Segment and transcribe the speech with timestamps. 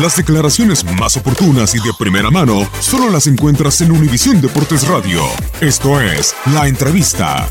[0.00, 5.22] Las declaraciones más oportunas y de primera mano solo las encuentras en Univisión Deportes Radio.
[5.60, 7.48] Esto es La Entrevista.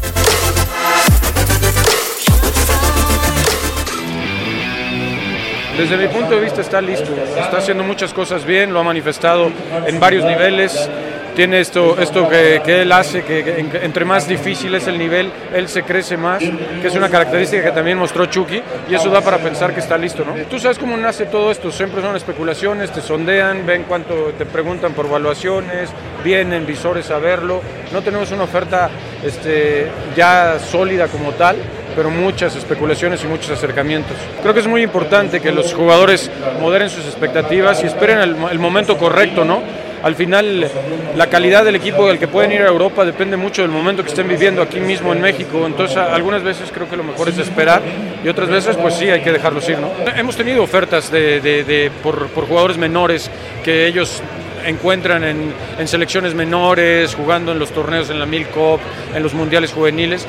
[5.78, 9.50] Desde mi punto de vista está listo, está haciendo muchas cosas bien, lo ha manifestado
[9.88, 10.90] en varios niveles,
[11.36, 14.98] tiene esto, esto que, que él hace, que, que en- entre más difícil es el
[14.98, 16.42] nivel, él se crece más,
[16.82, 19.98] que es una característica que también mostró Chucky, y eso da para pensar que está
[19.98, 20.34] listo, ¿no?
[20.50, 24.94] Tú sabes cómo nace todo esto, siempre son especulaciones, te sondean, ven cuánto te preguntan
[24.94, 25.90] por evaluaciones,
[26.24, 28.90] vienen visores a verlo, no tenemos una oferta
[29.24, 31.56] este, ya sólida como tal,
[31.96, 34.18] pero muchas especulaciones y muchos acercamientos.
[34.42, 38.58] Creo que es muy importante que los jugadores moderen sus expectativas y esperen el, el
[38.60, 39.62] momento correcto, ¿no?
[40.04, 40.70] Al final,
[41.16, 44.10] la calidad del equipo del que pueden ir a Europa depende mucho del momento que
[44.10, 45.66] estén viviendo aquí mismo en México.
[45.66, 47.82] Entonces, algunas veces creo que lo mejor es esperar
[48.24, 49.90] y otras veces, pues sí, hay que dejarlos ir, ¿no?
[50.16, 53.32] Hemos tenido ofertas de, por jugadores menores
[53.64, 54.22] que ellos
[54.66, 58.80] encuentran en, en selecciones menores, jugando en los torneos en la Mil Cup,
[59.16, 60.28] en los mundiales juveniles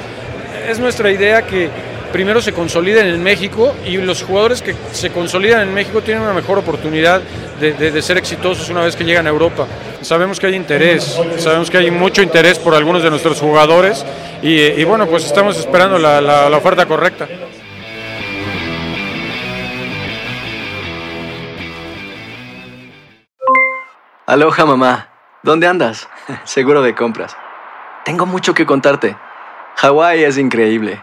[0.69, 1.69] es nuestra idea que
[2.15, 6.33] primero se consoliden en México y los jugadores que se consolidan en México tienen una
[6.33, 7.21] mejor oportunidad
[7.59, 9.67] de, ser exitosos una vez que llegan a Europa.
[10.01, 14.07] Sabemos que hay interés, sabemos que hay mucho interés por algunos de nuestros jugadores
[14.43, 17.27] y, y bueno, pues estamos esperando la, la- la oferta correcta.
[24.27, 25.09] Aloha mamá,
[25.43, 26.09] ¿dónde andas?
[26.45, 27.37] Seguro de compras.
[28.05, 29.17] Tengo mucho que contarte.
[29.77, 31.03] Hawái es increíble.